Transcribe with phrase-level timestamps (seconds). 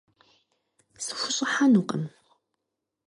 [1.03, 2.03] Схущӏыхьэнукъым.